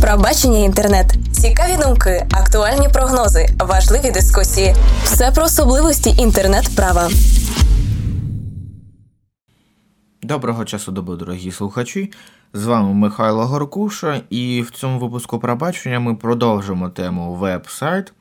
Пробачення 0.00 0.58
інтернет, 0.58 1.14
цікаві 1.32 1.82
думки, 1.82 2.26
актуальні 2.30 2.88
прогнози, 2.88 3.46
важливі 3.58 4.10
дискусії. 4.10 4.74
Все 5.04 5.30
про 5.30 5.44
особливості 5.44 6.10
інтернет-права. 6.10 7.08
Доброго 10.22 10.64
часу 10.64 10.92
доби, 10.92 11.16
дорогі 11.16 11.52
слухачі. 11.52 12.12
З 12.52 12.64
вами 12.64 12.94
Михайло 12.94 13.46
Горкуша, 13.46 14.20
і 14.30 14.62
в 14.62 14.70
цьому 14.70 14.98
випуску 14.98 15.38
пробачення 15.38 16.00
ми 16.00 16.14
продовжимо 16.14 16.88
тему 16.88 17.34
веб-сайт, 17.34 18.12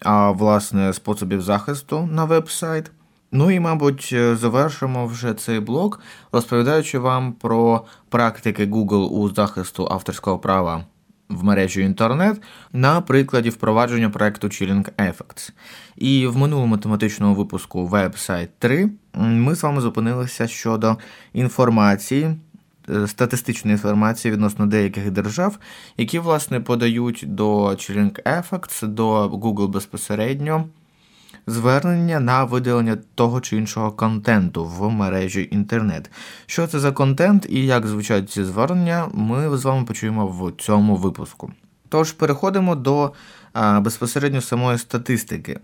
а 0.00 0.30
власне 0.30 0.92
способів 0.92 1.42
захисту 1.42 2.08
на 2.12 2.24
веб-сайт. 2.24 2.90
Ну 3.36 3.50
і, 3.50 3.60
мабуть, 3.60 4.14
завершимо 4.32 5.06
вже 5.06 5.34
цей 5.34 5.60
блок, 5.60 6.00
розповідаючи 6.32 6.98
вам 6.98 7.32
про 7.32 7.84
практики 8.08 8.66
Google 8.66 9.08
у 9.08 9.28
захисту 9.28 9.88
авторського 9.90 10.38
права 10.38 10.84
в 11.28 11.44
мережі 11.44 11.80
інтернет 11.80 12.42
на 12.72 13.00
прикладі 13.00 13.50
впровадження 13.50 14.10
проекту 14.10 14.46
Chilling 14.46 14.90
Effects. 14.98 15.52
І 15.96 16.26
в 16.26 16.36
минулому 16.36 16.78
тематичному 16.78 17.34
випуску 17.34 17.88
Website 17.88 18.48
3 18.58 18.90
ми 19.14 19.54
з 19.54 19.62
вами 19.62 19.80
зупинилися 19.80 20.46
щодо 20.46 20.96
інформації. 21.32 22.36
Е, 22.90 23.06
статистичної 23.06 23.72
інформації 23.72 24.32
відносно 24.32 24.66
деяких 24.66 25.10
держав, 25.10 25.58
які, 25.96 26.18
власне, 26.18 26.60
подають 26.60 27.24
до 27.26 27.66
Chilling 27.66 28.22
Effects, 28.22 28.86
до 28.86 29.28
Google 29.28 29.68
безпосередньо 29.68 30.64
звернення 31.46 32.20
на 32.20 32.44
видалення 32.44 32.98
того 33.14 33.40
чи 33.40 33.56
іншого 33.56 33.92
контенту 33.92 34.64
в 34.64 34.90
мережі 34.90 35.48
інтернет. 35.52 36.10
Що 36.46 36.66
це 36.66 36.80
за 36.80 36.92
контент 36.92 37.46
і 37.48 37.66
як 37.66 37.86
звучать 37.86 38.30
ці 38.30 38.44
звернення, 38.44 39.08
ми 39.14 39.56
з 39.56 39.64
вами 39.64 39.84
почуємо 39.84 40.26
в 40.26 40.52
цьому 40.62 40.96
випуску. 40.96 41.52
Тож 41.88 42.12
переходимо 42.12 42.76
до 42.76 43.12
а, 43.52 43.80
безпосередньо 43.80 44.40
самої 44.40 44.78
статистики. 44.78 45.60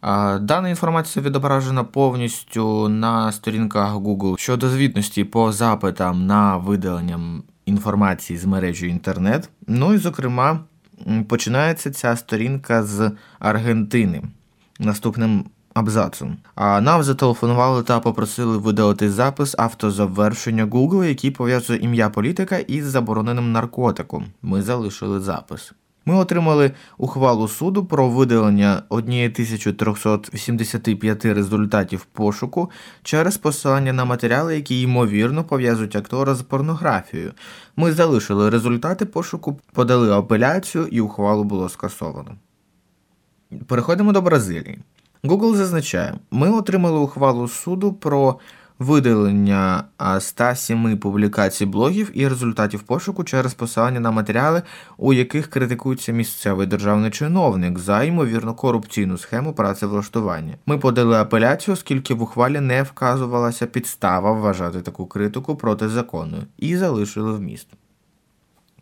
А, 0.00 0.38
дана 0.38 0.68
інформація 0.68 1.24
відображена 1.24 1.84
повністю 1.84 2.88
на 2.88 3.32
сторінках 3.32 3.94
Google 3.94 4.38
щодо 4.38 4.68
звітності 4.68 5.24
по 5.24 5.52
запитам 5.52 6.26
на 6.26 6.56
видалення 6.56 7.42
інформації 7.66 8.38
з 8.38 8.44
мережі 8.44 8.88
інтернет. 8.88 9.50
Ну 9.66 9.94
і, 9.94 9.98
зокрема, 9.98 10.60
починається 11.28 11.90
ця 11.90 12.16
сторінка 12.16 12.82
з 12.82 13.10
Аргентини 13.38 14.22
наступним 14.84 15.44
абзацом. 15.74 16.36
А 16.54 16.80
нам 16.80 17.02
зателефонували 17.02 17.82
та 17.82 18.00
попросили 18.00 18.58
видалити 18.58 19.10
запис 19.10 19.54
автозавершення 19.58 20.66
Google, 20.66 21.04
який 21.04 21.30
пов'язує 21.30 21.78
ім'я 21.78 22.10
політика 22.10 22.58
із 22.58 22.84
забороненим 22.84 23.52
наркотиком. 23.52 24.26
Ми 24.42 24.62
залишили 24.62 25.20
запис. 25.20 25.72
Ми 26.04 26.14
отримали 26.14 26.72
ухвалу 26.98 27.48
суду 27.48 27.84
про 27.84 28.08
видалення 28.08 28.82
1385 28.88 31.24
результатів 31.24 32.04
пошуку 32.04 32.70
через 33.02 33.36
посилання 33.36 33.92
на 33.92 34.04
матеріали, 34.04 34.54
які 34.54 34.80
ймовірно 34.80 35.44
пов'язують 35.44 35.96
актора 35.96 36.34
з 36.34 36.42
порнографією. 36.42 37.32
Ми 37.76 37.92
залишили 37.92 38.50
результати 38.50 39.06
пошуку, 39.06 39.60
подали 39.72 40.12
апеляцію 40.12 40.86
і 40.86 41.00
ухвалу 41.00 41.44
було 41.44 41.68
скасовано. 41.68 42.36
Переходимо 43.66 44.12
до 44.12 44.22
Бразилії. 44.22 44.78
Google 45.24 45.54
зазначає, 45.54 46.14
ми 46.30 46.50
отримали 46.50 46.98
ухвалу 46.98 47.48
суду 47.48 47.92
про 47.92 48.38
видалення 48.78 49.84
107 50.20 50.98
публікацій 50.98 51.66
блогів 51.66 52.10
і 52.14 52.28
результатів 52.28 52.82
пошуку 52.82 53.24
через 53.24 53.54
посилання 53.54 54.00
на 54.00 54.10
матеріали, 54.10 54.62
у 54.96 55.12
яких 55.12 55.46
критикується 55.46 56.12
місцевий 56.12 56.66
державний 56.66 57.10
чиновник 57.10 57.78
за 57.78 58.02
ймовірно 58.02 58.54
корупційну 58.54 59.18
схему 59.18 59.52
працевлаштування. 59.52 60.54
Ми 60.66 60.78
подали 60.78 61.16
апеляцію, 61.16 61.72
оскільки 61.72 62.14
в 62.14 62.22
ухвалі 62.22 62.60
не 62.60 62.82
вказувалася 62.82 63.66
підстава 63.66 64.32
вважати 64.32 64.80
таку 64.80 65.06
критику 65.06 65.56
протизаконною, 65.56 66.42
і 66.58 66.76
залишили 66.76 67.32
вміст. 67.32 67.66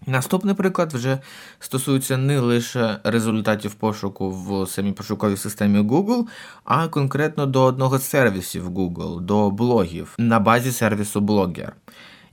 Наступний 0.06 0.54
приклад 0.54 0.92
вже 0.92 1.18
стосується 1.58 2.16
не 2.16 2.40
лише 2.40 2.96
результатів 3.04 3.74
пошуку 3.74 4.30
в 4.30 4.66
самій 4.66 4.92
пошуковій 4.92 5.36
системі 5.36 5.80
Google, 5.80 6.26
а 6.64 6.88
конкретно 6.88 7.46
до 7.46 7.62
одного 7.62 7.98
з 7.98 8.02
сервісів 8.02 8.68
Google, 8.68 9.20
до 9.20 9.50
блогів 9.50 10.14
на 10.18 10.40
базі 10.40 10.72
сервісу 10.72 11.20
Blogger. 11.20 11.70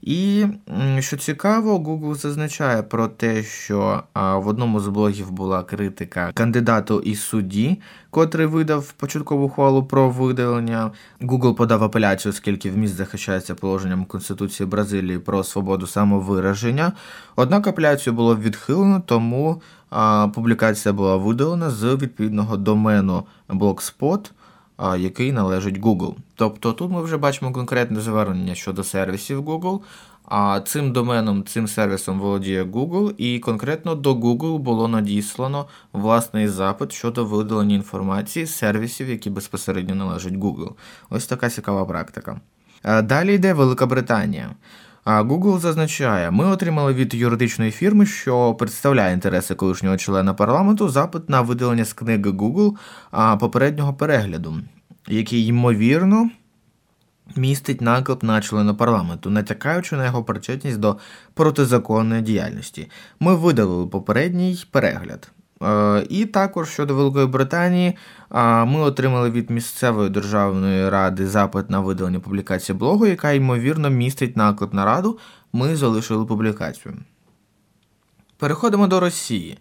І 0.02 0.46
що 0.98 1.16
цікаво, 1.16 1.78
Google 1.78 2.14
зазначає 2.14 2.82
про 2.82 3.08
те, 3.08 3.42
що 3.42 4.02
в 4.14 4.48
одному 4.48 4.80
з 4.80 4.88
блогів 4.88 5.30
була 5.30 5.62
критика 5.62 6.30
кандидату 6.34 7.00
із 7.00 7.22
судді, 7.22 7.80
котрий 8.10 8.46
видав 8.46 8.92
початкову 8.92 9.46
ухвалу 9.46 9.84
про 9.84 10.10
видалення. 10.10 10.90
Google 11.20 11.54
подав 11.54 11.84
апеляцію, 11.84 12.30
оскільки 12.30 12.70
вміст 12.70 12.94
захищається 12.94 13.54
положенням 13.54 14.04
Конституції 14.04 14.66
Бразилії 14.66 15.18
про 15.18 15.44
свободу 15.44 15.86
самовираження. 15.86 16.92
Однак 17.36 17.66
апеляцію 17.66 18.14
було 18.14 18.36
відхилено, 18.36 19.02
тому 19.06 19.62
публікація 20.34 20.92
була 20.92 21.16
видалена 21.16 21.70
з 21.70 21.94
відповідного 21.94 22.56
домену 22.56 23.24
Blogspot 23.48 24.30
який 24.98 25.32
належить 25.32 25.80
Google. 25.80 26.14
Тобто 26.34 26.72
тут 26.72 26.90
ми 26.90 27.02
вже 27.02 27.16
бачимо 27.16 27.52
конкретне 27.52 28.00
звернення 28.00 28.54
щодо 28.54 28.84
сервісів 28.84 29.48
Google. 29.48 29.80
А 30.30 30.60
цим 30.60 30.92
доменом, 30.92 31.44
цим 31.44 31.68
сервісом 31.68 32.20
володіє 32.20 32.64
Google, 32.64 33.14
і 33.16 33.38
конкретно 33.38 33.94
до 33.94 34.14
Google 34.14 34.58
було 34.58 34.88
надіслано 34.88 35.66
власний 35.92 36.48
запит 36.48 36.92
щодо 36.92 37.24
видалення 37.24 37.74
інформації 37.74 38.46
з 38.46 38.54
сервісів, 38.54 39.08
які 39.08 39.30
безпосередньо 39.30 39.94
належать 39.94 40.32
Google. 40.32 40.70
Ось 41.10 41.26
така 41.26 41.50
цікава 41.50 41.84
практика. 41.84 42.40
Далі 43.02 43.34
йде 43.34 43.52
Велика 43.52 43.86
Британія. 43.86 44.50
Google 45.06 45.58
зазначає, 45.58 46.30
ми 46.30 46.46
отримали 46.46 46.94
від 46.94 47.14
юридичної 47.14 47.70
фірми, 47.70 48.06
що 48.06 48.54
представляє 48.54 49.14
інтереси 49.14 49.54
колишнього 49.54 49.96
члена 49.96 50.34
парламенту, 50.34 50.88
запит 50.88 51.28
на 51.28 51.40
видалення 51.40 51.84
з 51.84 51.92
книги 51.92 52.22
Google 52.22 52.76
попереднього 53.38 53.94
перегляду, 53.94 54.60
який 55.08 55.46
ймовірно 55.46 56.30
містить 57.36 57.80
наклеп 57.80 58.22
на 58.22 58.40
члена 58.40 58.74
парламенту, 58.74 59.30
натякаючи 59.30 59.96
на 59.96 60.06
його 60.06 60.24
причетність 60.24 60.78
до 60.78 60.96
протизаконної 61.34 62.22
діяльності. 62.22 62.90
Ми 63.20 63.34
видалили 63.34 63.86
попередній 63.86 64.64
перегляд. 64.70 65.30
Е, 65.62 66.06
і 66.08 66.26
також 66.26 66.68
щодо 66.68 66.94
Великої 66.94 67.26
Британії 67.26 67.96
ми 68.66 68.80
отримали 68.80 69.30
від 69.30 69.50
місцевої 69.50 70.10
державної 70.10 70.88
ради 70.88 71.26
запит 71.26 71.70
на 71.70 71.80
видалення 71.80 72.20
публікації 72.20 72.78
блогу, 72.78 73.06
яка 73.06 73.32
ймовірно 73.32 73.90
містить 73.90 74.36
наклеп 74.36 74.74
на 74.74 74.84
раду. 74.84 75.18
Ми 75.52 75.76
залишили 75.76 76.24
публікацію. 76.24 76.94
Переходимо 78.38 78.86
до 78.86 79.00
Росії. 79.00 79.58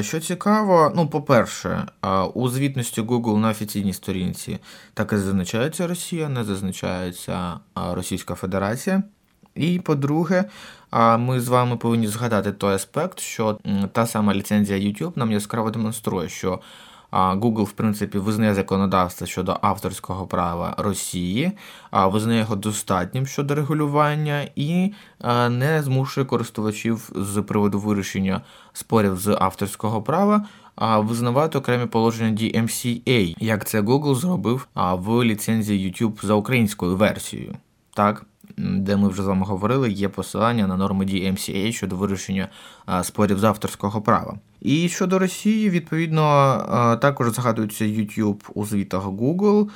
Що 0.00 0.20
цікаво, 0.20 0.92
ну, 0.96 1.08
по-перше, 1.08 1.86
у 2.34 2.48
звітності 2.48 3.02
Google 3.02 3.36
на 3.36 3.50
офіційній 3.50 3.92
сторінці 3.92 4.58
так 4.94 5.12
і 5.12 5.16
зазначається 5.16 5.86
Росія, 5.86 6.28
не 6.28 6.44
зазначається 6.44 7.60
Російська 7.74 8.34
Федерація. 8.34 9.02
І 9.56 9.78
по-друге, 9.78 10.44
ми 11.18 11.40
з 11.40 11.48
вами 11.48 11.76
повинні 11.76 12.06
згадати 12.06 12.52
той 12.52 12.74
аспект, 12.74 13.20
що 13.20 13.58
та 13.92 14.06
сама 14.06 14.34
ліцензія 14.34 14.78
YouTube 14.78 15.12
нам 15.16 15.32
яскраво 15.32 15.70
демонструє, 15.70 16.28
що 16.28 16.60
Google, 17.12 17.62
в 17.62 17.72
принципі, 17.72 18.18
визнає 18.18 18.54
законодавство 18.54 19.26
щодо 19.26 19.58
авторського 19.62 20.26
права 20.26 20.74
Росії, 20.78 21.52
визнає 21.92 22.38
його 22.38 22.56
достатнім 22.56 23.26
щодо 23.26 23.54
регулювання 23.54 24.48
і 24.56 24.92
не 25.50 25.82
змушує 25.82 26.26
користувачів 26.26 27.10
з 27.14 27.42
приводу 27.42 27.78
вирішення 27.78 28.40
спорів 28.72 29.16
з 29.16 29.36
авторського 29.40 30.02
права. 30.02 30.46
Визнавати 30.98 31.58
окремі 31.58 31.86
положення 31.86 32.36
DMCA, 32.36 33.36
як 33.38 33.64
це 33.64 33.80
Google 33.80 34.14
зробив 34.14 34.68
в 34.74 35.24
ліцензії 35.24 35.90
YouTube 35.90 36.26
за 36.26 36.34
українською 36.34 36.96
версією. 36.96 37.54
Так, 37.94 38.26
де 38.56 38.96
ми 38.96 39.08
вже 39.08 39.22
з 39.22 39.26
вами 39.26 39.46
говорили, 39.46 39.90
є 39.90 40.08
посилання 40.08 40.66
на 40.66 40.76
норми 40.76 41.04
DMCA 41.04 41.72
щодо 41.72 41.96
вирішення 41.96 42.48
спорів 43.02 43.38
з 43.38 43.44
авторського 43.44 44.02
права. 44.02 44.38
І 44.66 44.88
щодо 44.88 45.18
Росії, 45.18 45.70
відповідно, 45.70 46.98
також 47.02 47.32
згадується 47.32 47.84
YouTube 47.84 48.40
у 48.54 48.64
звітах 48.64 49.06
Google, 49.06 49.68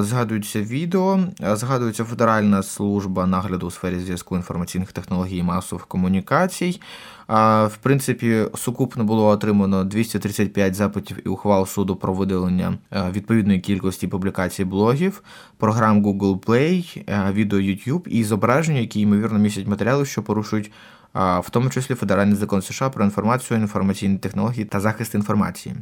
згадується 0.00 0.60
відео, 0.62 1.20
згадується 1.40 2.04
Федеральна 2.04 2.62
служба 2.62 3.26
нагляду 3.26 3.66
у 3.66 3.70
сфері 3.70 3.98
зв'язку 3.98 4.36
інформаційних 4.36 4.92
технологій 4.92 5.36
і 5.36 5.42
масових 5.42 5.86
комунікацій. 5.86 6.80
В 7.28 7.72
принципі, 7.82 8.44
сукупно 8.54 9.04
було 9.04 9.26
отримано 9.26 9.84
235 9.84 10.74
запитів 10.74 11.16
і 11.26 11.28
ухвал 11.28 11.66
суду 11.66 11.96
про 11.96 12.12
видалення 12.12 12.78
відповідної 13.12 13.60
кількості 13.60 14.08
публікацій 14.08 14.64
блогів, 14.64 15.22
програм 15.56 16.04
Google 16.04 16.38
Play, 16.38 17.04
відео 17.32 17.58
YouTube 17.58 18.08
і 18.08 18.24
зображення, 18.24 18.80
які 18.80 19.00
ймовірно 19.00 19.38
містять 19.38 19.66
матеріали, 19.66 20.06
що 20.06 20.22
порушують 20.22 20.70
в 21.14 21.50
тому 21.50 21.70
числі 21.70 21.94
Федеральний 21.94 22.36
закон 22.36 22.62
США 22.62 22.90
про 22.90 23.04
інформацію, 23.04 23.60
інформаційні 23.60 24.18
технології 24.18 24.64
та 24.64 24.80
захист 24.80 25.14
інформації. 25.14 25.74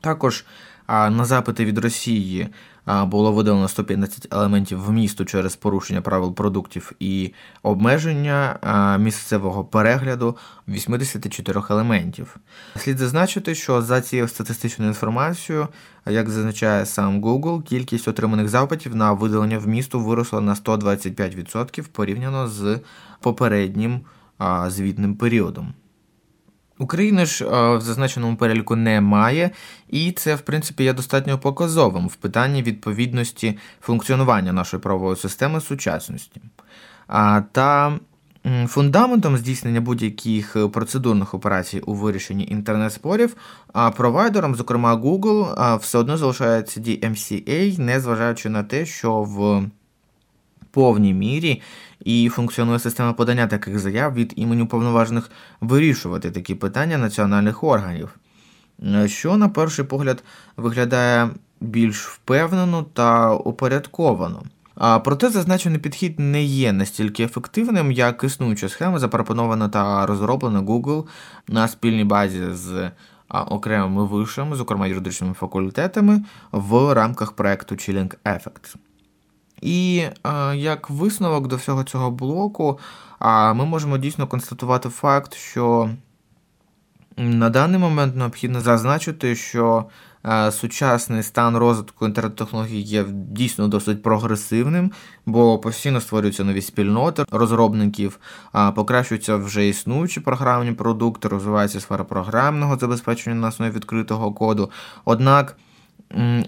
Також 0.00 0.44
на 0.88 1.24
запити 1.24 1.64
від 1.64 1.78
Росії 1.78 2.48
було 2.86 3.32
видалено 3.32 3.68
115 3.68 4.28
елементів 4.30 4.84
вмісту 4.84 5.24
через 5.24 5.56
порушення 5.56 6.00
правил 6.00 6.34
продуктів 6.34 6.92
і 7.00 7.32
обмеження 7.62 8.58
місцевого 9.00 9.64
перегляду 9.64 10.36
84 10.68 11.62
елементів. 11.70 12.36
Слід 12.76 12.98
зазначити, 12.98 13.54
що 13.54 13.82
за 13.82 14.00
цією 14.00 14.28
статистичною 14.28 14.90
інформацією, 14.90 15.68
як 16.06 16.30
зазначає 16.30 16.86
сам 16.86 17.24
Google, 17.24 17.62
кількість 17.62 18.08
отриманих 18.08 18.48
запитів 18.48 18.96
на 18.96 19.12
видалення 19.12 19.58
вмісту 19.58 20.00
виросла 20.00 20.40
на 20.40 20.54
125% 20.54 21.88
порівняно 21.92 22.48
з 22.48 22.80
попереднім 23.20 24.00
звітним 24.68 25.14
періодом. 25.14 25.74
України 26.78 27.26
ж 27.26 27.44
в 27.76 27.80
зазначеному 27.80 28.36
переліку 28.36 28.76
немає, 28.76 29.50
і 29.88 30.12
це, 30.12 30.34
в 30.34 30.40
принципі, 30.40 30.84
є 30.84 30.92
достатньо 30.92 31.38
показовим 31.38 32.08
в 32.08 32.14
питанні 32.14 32.62
відповідності 32.62 33.58
функціонування 33.80 34.52
нашої 34.52 34.82
правової 34.82 35.16
системи 35.16 35.60
сучасності. 35.60 36.40
Та 37.52 37.98
фундаментом 38.66 39.36
здійснення 39.36 39.80
будь-яких 39.80 40.56
процедурних 40.72 41.34
операцій 41.34 41.80
у 41.80 41.94
вирішенні 41.94 42.46
інтернет-спорів, 42.46 43.36
а 43.72 43.90
провайдером, 43.90 44.54
зокрема 44.54 44.94
Google, 44.94 45.78
все 45.78 45.98
одно 45.98 46.16
залишається 46.16 46.80
DMCA, 46.80 47.78
незважаючи 47.80 48.48
на 48.48 48.62
те, 48.62 48.86
що 48.86 49.22
в 49.22 49.62
повній 50.74 51.14
мірі 51.14 51.62
і 52.04 52.28
функціонує 52.28 52.78
система 52.78 53.12
подання 53.12 53.46
таких 53.46 53.78
заяв 53.78 54.14
від 54.14 54.32
імені 54.36 54.62
уповноважених 54.62 55.30
вирішувати 55.60 56.30
такі 56.30 56.54
питання 56.54 56.98
національних 56.98 57.64
органів, 57.64 58.08
що, 59.06 59.36
на 59.36 59.48
перший 59.48 59.84
погляд, 59.84 60.24
виглядає 60.56 61.30
більш 61.60 62.06
впевнено 62.06 62.82
та 62.92 63.34
упорядковано. 63.34 64.42
А 64.74 64.98
проте 64.98 65.30
зазначений 65.30 65.78
підхід 65.78 66.20
не 66.20 66.42
є 66.42 66.72
настільки 66.72 67.22
ефективним, 67.22 67.92
як 67.92 68.24
існуюча 68.24 68.68
схема, 68.68 68.98
запропонована 68.98 69.68
та 69.68 70.06
розроблена 70.06 70.60
Google 70.60 71.04
на 71.48 71.68
спільній 71.68 72.04
базі 72.04 72.42
з 72.50 72.90
окремими 73.28 74.04
вишами, 74.04 74.56
зокрема 74.56 74.86
юридичними 74.86 75.34
факультетами, 75.34 76.22
в 76.52 76.94
рамках 76.94 77.32
проекту 77.32 77.74
Chilling 77.74 78.14
Effect. 78.24 78.76
І 79.60 80.04
е, 80.26 80.56
як 80.56 80.90
висновок 80.90 81.46
до 81.48 81.56
всього 81.56 81.84
цього 81.84 82.10
блоку, 82.10 82.78
ми 83.54 83.64
можемо 83.64 83.98
дійсно 83.98 84.26
констатувати 84.26 84.88
факт, 84.88 85.34
що 85.34 85.90
на 87.16 87.50
даний 87.50 87.78
момент 87.78 88.16
необхідно 88.16 88.60
зазначити, 88.60 89.36
що 89.36 89.84
е, 90.26 90.52
сучасний 90.52 91.22
стан 91.22 91.56
розвитку 91.56 92.06
інтернет-технологій 92.06 92.80
є 92.80 93.04
дійсно 93.10 93.68
досить 93.68 94.02
прогресивним, 94.02 94.92
бо 95.26 95.58
постійно 95.58 96.00
створюються 96.00 96.44
нові 96.44 96.62
спільноти 96.62 97.24
розробників, 97.30 98.18
покращуються 98.74 99.36
вже 99.36 99.68
існуючі 99.68 100.20
програмні 100.20 100.72
продукти, 100.72 101.28
розвивається 101.28 101.80
сфера 101.80 102.04
програмного 102.04 102.76
забезпечення 102.76 103.36
на 103.36 103.48
основі 103.48 103.70
відкритого 103.70 104.32
коду. 104.32 104.70
Однак 105.04 105.56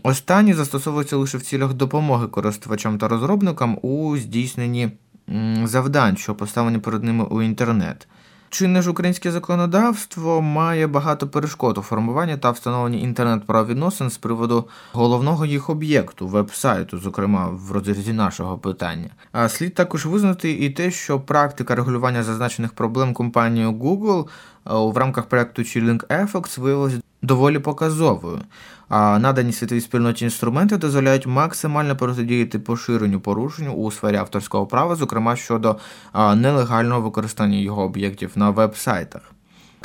Останні 0.03 0.55
застосовуються 0.55 1.17
лише 1.17 1.39
в 1.39 1.43
цілях 1.43 1.75
допомоги 1.75 2.27
користувачам 2.27 2.99
та 2.99 3.09
розробникам 3.09 3.79
у 3.83 4.17
здійсненні 4.17 4.91
завдань, 5.65 6.17
що 6.17 6.35
поставлені 6.35 6.79
перед 6.79 7.05
ними 7.05 7.25
у 7.25 7.43
інтернет. 7.43 8.09
Чинне 8.51 8.83
ж 8.83 8.91
українське 8.91 9.33
законодавство 9.33 10.43
має 10.43 10.87
багато 10.87 11.29
перешкод 11.29 11.79
у 11.79 11.83
формуванні 11.83 12.37
та 12.37 12.51
встановленні 12.51 13.03
інтернет-правовідносин 13.03 14.11
з 14.11 14.19
приводу 14.19 14.69
головного 14.93 15.47
їх 15.47 15.71
об'єкту, 15.71 16.29
веб-сайту, 16.29 16.99
зокрема 16.99 17.49
в 17.49 17.73
розрізі 17.73 18.13
нашого 18.13 18.59
питання. 18.59 19.11
А 19.33 19.49
слід 19.49 19.75
також 19.75 20.07
визнати 20.07 20.51
і 20.51 20.71
те, 20.71 20.91
що 20.91 21.21
практика 21.21 21.75
регулювання 21.75 22.23
зазначених 22.23 22.73
проблем 22.73 23.15
компанією 23.15 23.73
Google 23.73 24.27
в 24.65 24.97
рамках 24.97 25.27
проекту 25.27 25.63
Chilling 25.63 26.07
Effects 26.07 26.61
виявилася 26.61 27.01
доволі 27.27 27.59
показовою. 27.59 28.41
А 28.89 29.19
надані 29.19 29.53
світовій 29.53 29.81
спільноті 29.81 30.25
інструменти 30.25 30.77
дозволяють 30.77 31.27
максимально 31.27 31.97
протидіяти 31.97 32.59
поширенню 32.59 33.21
порушенню 33.21 33.73
у 33.73 33.91
сфері 33.91 34.17
авторського 34.17 34.67
права, 34.67 34.97
зокрема 34.97 35.37
щодо 35.37 35.77
нелегального 36.15 37.01
використання 37.01 37.59
його 37.59 37.83
об'єктів 37.83 38.33
на 38.35 38.51
веб-сайтах. 38.51 39.36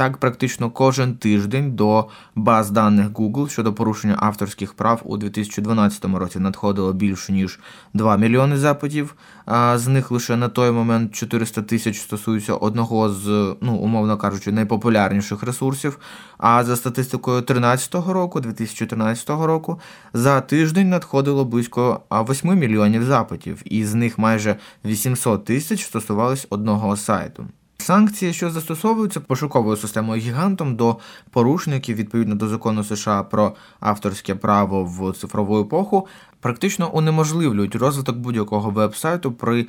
Так, 0.01 0.17
практично 0.17 0.71
кожен 0.71 1.15
тиждень 1.15 1.75
до 1.75 2.09
баз 2.35 2.71
даних 2.71 3.09
Google 3.09 3.49
щодо 3.49 3.73
порушення 3.73 4.15
авторських 4.19 4.73
прав 4.73 5.01
у 5.03 5.17
2012 5.17 6.05
році 6.05 6.39
надходило 6.39 6.93
більше 6.93 7.33
ніж 7.33 7.59
2 7.93 8.17
мільйони 8.17 8.57
запитів. 8.57 9.15
А 9.45 9.77
з 9.77 9.87
них 9.87 10.11
лише 10.11 10.35
на 10.35 10.49
той 10.49 10.71
момент 10.71 11.15
400 11.15 11.61
тисяч 11.61 11.99
стосуються 11.99 12.53
одного 12.53 13.09
з, 13.09 13.55
ну 13.61 13.75
умовно 13.75 14.17
кажучи, 14.17 14.51
найпопулярніших 14.51 15.43
ресурсів. 15.43 15.99
А 16.37 16.63
за 16.63 16.75
статистикою 16.75 17.41
2013 17.41 17.95
року, 17.95 18.39
2013 18.39 19.29
року, 19.29 19.79
за 20.13 20.41
тиждень 20.41 20.89
надходило 20.89 21.45
близько 21.45 22.01
8 22.11 22.59
мільйонів 22.59 23.03
запитів, 23.03 23.61
і 23.65 23.85
з 23.85 23.93
них 23.93 24.17
майже 24.17 24.55
800 24.85 25.45
тисяч 25.45 25.85
стосувались 25.85 26.47
одного 26.49 26.97
сайту. 26.97 27.47
Санкції, 27.81 28.33
що 28.33 28.49
застосовуються 28.51 29.19
пошуковою 29.19 29.77
системою 29.77 30.21
гігантом 30.21 30.75
до 30.75 30.97
порушників 31.29 31.97
відповідно 31.97 32.35
до 32.35 32.47
закону 32.47 32.83
США 32.83 33.23
про 33.23 33.55
авторське 33.79 34.35
право 34.35 34.83
в 34.83 35.13
цифрову 35.17 35.61
епоху, 35.61 36.07
практично 36.39 36.91
унеможливлюють 36.91 37.75
розвиток 37.75 38.17
будь-якого 38.17 38.69
веб-сайту 38.69 39.31
при 39.31 39.67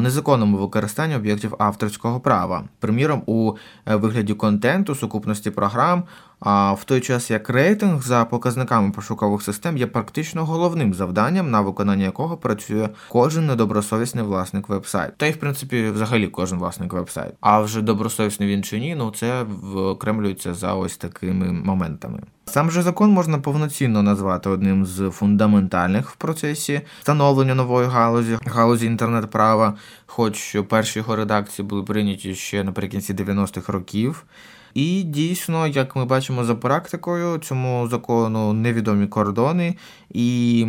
незаконному 0.00 0.56
використанні 0.56 1.16
об'єктів 1.16 1.54
авторського 1.58 2.20
права, 2.20 2.64
приміром 2.80 3.22
у 3.26 3.52
е, 3.86 3.96
вигляді 3.96 4.34
контенту, 4.34 4.94
сукупності 4.94 5.50
програм. 5.50 6.02
А 6.40 6.72
в 6.72 6.84
той 6.84 7.00
час 7.00 7.30
як 7.30 7.50
рейтинг 7.50 8.02
за 8.02 8.24
показниками 8.24 8.90
пошукових 8.90 9.42
систем 9.42 9.76
є 9.76 9.86
практично 9.86 10.44
головним 10.44 10.94
завданням, 10.94 11.50
на 11.50 11.60
виконання 11.60 12.04
якого 12.04 12.36
працює 12.36 12.88
кожен 13.08 13.46
недобросовісний 13.46 14.24
власник 14.24 14.68
веб-сайту. 14.68 15.12
Та 15.16 15.26
й 15.26 15.32
в 15.32 15.36
принципі 15.36 15.90
взагалі 15.90 16.28
кожен 16.28 16.58
власник 16.58 16.92
веб-сайту. 16.92 17.36
А 17.40 17.60
вже 17.60 17.82
добросовісний 17.82 18.48
він 18.48 18.62
чи 18.62 18.80
ні, 18.80 18.94
ну 18.94 19.10
це 19.10 19.42
вкремлюється 19.42 20.54
за 20.54 20.74
ось 20.74 20.96
такими 20.96 21.52
моментами. 21.52 22.20
Сам 22.44 22.70
же 22.70 22.82
закон 22.82 23.10
можна 23.10 23.38
повноцінно 23.38 24.02
назвати 24.02 24.48
одним 24.48 24.86
з 24.86 25.10
фундаментальних 25.10 26.10
в 26.10 26.16
процесі 26.16 26.80
встановлення 27.00 27.54
нової 27.54 27.88
галузі, 27.88 28.38
галузі 28.46 28.86
інтернет-права, 28.86 29.74
хоч 30.06 30.56
перші 30.68 30.98
його 30.98 31.16
редакції 31.16 31.68
були 31.68 31.82
прийняті 31.82 32.34
ще 32.34 32.64
наприкінці 32.64 33.14
90-х 33.14 33.72
років. 33.72 34.24
І 34.76 35.02
дійсно, 35.02 35.66
як 35.66 35.96
ми 35.96 36.04
бачимо 36.04 36.44
за 36.44 36.54
практикою, 36.54 37.38
цьому 37.38 37.88
закону 37.88 38.52
невідомі 38.52 39.06
кордони, 39.06 39.76
і 40.10 40.66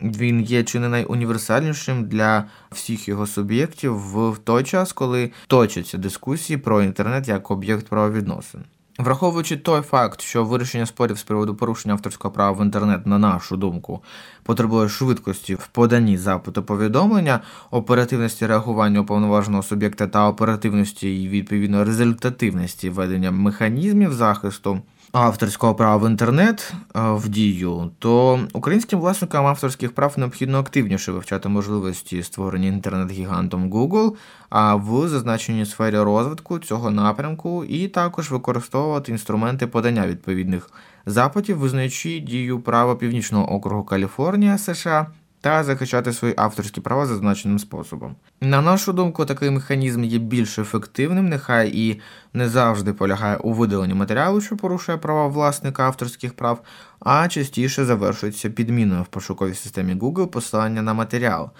він 0.00 0.40
є 0.40 0.64
чи 0.64 0.78
не 0.80 0.88
найуніверсальнішим 0.88 2.04
для 2.04 2.44
всіх 2.70 3.08
його 3.08 3.26
суб'єктів 3.26 3.94
в 3.96 4.38
той 4.38 4.64
час, 4.64 4.92
коли 4.92 5.30
точаться 5.46 5.98
дискусії 5.98 6.56
про 6.56 6.82
інтернет 6.82 7.28
як 7.28 7.50
об'єкт 7.50 7.88
правовідносин. 7.88 8.64
Враховуючи 9.02 9.56
той 9.56 9.82
факт, 9.82 10.20
що 10.20 10.44
вирішення 10.44 10.86
спорів 10.86 11.18
з 11.18 11.22
приводу 11.22 11.54
порушення 11.54 11.94
авторського 11.94 12.34
права 12.34 12.58
в 12.58 12.64
інтернет, 12.64 13.06
на 13.06 13.18
нашу 13.18 13.56
думку, 13.56 14.02
потребує 14.42 14.88
швидкості 14.88 15.54
в 15.54 15.66
поданні 15.66 16.16
запиту 16.16 16.62
повідомлення, 16.62 17.40
оперативності 17.70 18.46
реагування 18.46 19.00
уповноваженого 19.00 19.62
суб'єкта 19.62 20.06
та 20.06 20.28
оперативності 20.28 21.22
і 21.22 21.28
відповідно 21.28 21.84
результативності 21.84 22.90
ведення 22.90 23.30
механізмів 23.30 24.12
захисту 24.12 24.80
авторського 25.12 25.74
права 25.74 25.96
в 25.96 26.10
інтернет 26.10 26.72
е, 26.96 27.00
в 27.00 27.28
дію, 27.28 27.90
то 27.98 28.40
українським 28.52 28.98
власникам 28.98 29.46
авторських 29.46 29.94
прав 29.94 30.14
необхідно 30.16 30.58
активніше 30.58 31.12
вивчати 31.12 31.48
можливості 31.48 32.22
створення 32.22 32.68
інтернет-гігантом 32.68 33.72
Google, 33.72 34.12
а 34.48 34.74
в 34.74 35.08
зазначеній 35.08 35.66
сфері 35.66 35.98
розвитку 35.98 36.58
цього 36.58 36.90
напрямку, 36.90 37.64
і 37.64 37.88
також 37.88 38.30
використовувати 38.30 39.12
інструменти 39.12 39.66
подання 39.66 40.06
відповідних 40.06 40.70
запитів, 41.06 41.58
визнаючи 41.58 42.18
дію 42.18 42.60
права 42.60 42.96
Північного 42.96 43.52
округу 43.52 43.84
Каліфорнія 43.84 44.58
США 44.58 45.06
та 45.40 45.64
захищати 45.64 46.12
свої 46.12 46.34
авторські 46.36 46.80
права 46.80 47.06
зазначеним 47.06 47.58
способом. 47.58 48.16
На 48.40 48.60
нашу 48.60 48.92
думку, 48.92 49.24
такий 49.24 49.50
механізм 49.50 50.04
є 50.04 50.18
більш 50.18 50.58
ефективним, 50.58 51.28
нехай 51.28 51.70
і 51.74 52.00
не 52.34 52.48
завжди 52.48 52.92
полягає 52.92 53.36
у 53.36 53.52
видаленні 53.52 53.94
матеріалу, 53.94 54.40
що 54.40 54.56
порушує 54.56 54.98
права 54.98 55.26
власника 55.26 55.82
авторських 55.82 56.34
прав, 56.34 56.62
а 57.00 57.28
частіше 57.28 57.84
завершується 57.84 58.50
підміною 58.50 59.02
в 59.02 59.06
пошуковій 59.06 59.54
системі 59.54 59.94
Google 59.94 60.26
посилання 60.26 60.82
на 60.82 60.94
матеріал. 60.94 61.50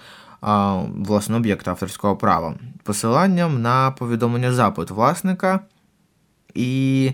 власне 0.95 1.37
об'єкт 1.37 1.67
авторського 1.67 2.17
права, 2.17 2.55
посиланням 2.83 3.61
на 3.61 3.91
повідомлення 3.91 4.53
запит 4.53 4.89
власника. 4.89 5.59
І 6.53 7.11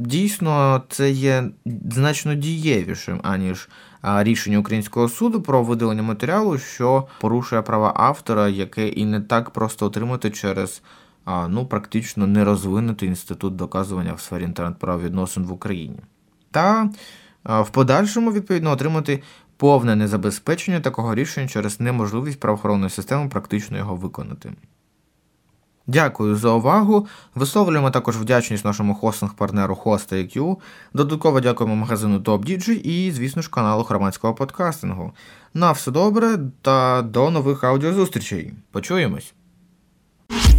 дійсно 0.00 0.82
це 0.88 1.10
є 1.10 1.44
значно 1.90 2.34
дієвішим, 2.34 3.20
аніж 3.22 3.68
рішення 4.04 4.58
українського 4.58 5.08
суду 5.08 5.42
про 5.42 5.62
видалення 5.62 6.02
матеріалу, 6.02 6.58
що 6.58 7.06
порушує 7.20 7.62
права 7.62 7.92
автора, 7.96 8.48
яке 8.48 8.88
і 8.88 9.04
не 9.04 9.20
так 9.20 9.50
просто 9.50 9.86
отримати 9.86 10.30
через 10.30 10.82
ну, 11.48 11.66
практично 11.66 12.26
нерозвинутий 12.26 13.08
інститут 13.08 13.56
доказування 13.56 14.12
в 14.12 14.20
сфері 14.20 14.42
інтернет-правовідносин 14.42 15.44
в 15.44 15.52
Україні. 15.52 15.98
Та 16.50 16.90
в 17.44 17.70
подальшому, 17.70 18.32
відповідно, 18.32 18.70
отримати 18.70 19.22
повне 19.56 19.96
незабезпечення 19.96 20.80
такого 20.80 21.14
рішення 21.14 21.48
через 21.48 21.80
неможливість 21.80 22.40
правоохоронної 22.40 22.90
системи 22.90 23.28
практично 23.28 23.78
його 23.78 23.96
виконати. 23.96 24.52
Дякую 25.86 26.36
за 26.36 26.48
увагу. 26.48 27.06
Висловлюємо 27.34 27.90
також 27.90 28.16
вдячність 28.16 28.64
нашому 28.64 28.94
хостинг-партнеру 28.94 29.74
Hosta.IQ. 29.84 30.56
Додатково 30.94 31.40
дякуємо 31.40 31.76
магазину 31.76 32.18
TopDigi 32.18 32.72
і, 32.72 33.12
звісно 33.12 33.42
ж, 33.42 33.50
каналу 33.50 33.82
громадського 33.82 34.34
подкастингу. 34.34 35.12
На 35.54 35.72
все 35.72 35.90
добре 35.90 36.38
та 36.62 37.02
до 37.02 37.30
нових 37.30 37.64
аудіозустрічей. 37.64 38.52
Почуємось! 38.72 39.34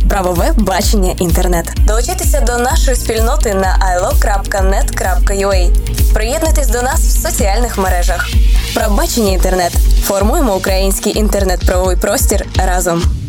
Правове 0.10 0.54
бачення 0.58 1.12
інтернет. 1.12 1.74
Долучайтеся 1.88 2.42
до 2.42 2.58
нашої 2.58 2.98
спільноти 2.98 3.54
на 3.54 3.96
ilo.net.ua. 3.98 5.76
Приєднуйтесь 6.14 6.68
до 6.68 6.82
нас 6.82 7.00
в 7.00 7.22
соціальних 7.22 7.78
мережах. 7.78 8.30
Правбачення 8.76 9.32
інтернет. 9.32 9.72
Формуємо 10.04 10.56
український 10.56 11.18
інтернет-правовий 11.18 11.98
простір 11.98 12.46
разом. 12.58 13.25